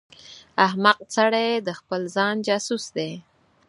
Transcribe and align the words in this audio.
احمق 0.65 0.97
سړی 1.15 1.49
د 1.67 1.69
خپل 1.79 2.01
ځان 2.15 2.35
جاسوس 2.47 2.85
دی. 2.95 3.11